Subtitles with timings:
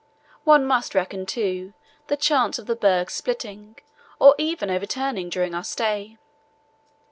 [0.45, 1.75] One must reckon, too,
[2.07, 3.75] the chance of the berg splitting
[4.17, 6.17] or even overturning during our stay.